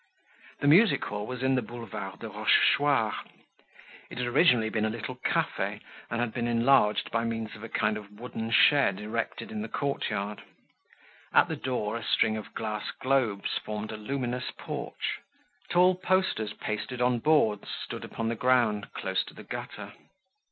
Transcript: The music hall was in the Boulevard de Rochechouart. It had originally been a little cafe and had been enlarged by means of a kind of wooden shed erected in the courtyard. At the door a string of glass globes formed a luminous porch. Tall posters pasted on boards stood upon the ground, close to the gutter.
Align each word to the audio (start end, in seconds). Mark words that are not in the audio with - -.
The 0.61 0.67
music 0.67 1.05
hall 1.05 1.27
was 1.27 1.43
in 1.43 1.53
the 1.53 1.61
Boulevard 1.61 2.21
de 2.21 2.27
Rochechouart. 2.27 3.13
It 4.09 4.17
had 4.17 4.25
originally 4.25 4.69
been 4.69 4.83
a 4.83 4.89
little 4.89 5.13
cafe 5.13 5.79
and 6.09 6.19
had 6.19 6.33
been 6.33 6.47
enlarged 6.47 7.11
by 7.11 7.23
means 7.23 7.53
of 7.55 7.63
a 7.63 7.69
kind 7.69 7.97
of 7.97 8.19
wooden 8.19 8.49
shed 8.49 8.99
erected 8.99 9.51
in 9.51 9.61
the 9.61 9.67
courtyard. 9.67 10.41
At 11.35 11.49
the 11.49 11.55
door 11.55 11.97
a 11.97 12.03
string 12.03 12.35
of 12.35 12.55
glass 12.55 12.89
globes 12.99 13.59
formed 13.63 13.91
a 13.91 13.95
luminous 13.97 14.49
porch. 14.57 15.19
Tall 15.69 15.93
posters 15.93 16.53
pasted 16.53 16.99
on 16.99 17.19
boards 17.19 17.67
stood 17.69 18.03
upon 18.03 18.27
the 18.27 18.33
ground, 18.35 18.91
close 18.93 19.23
to 19.25 19.35
the 19.35 19.43
gutter. 19.43 19.93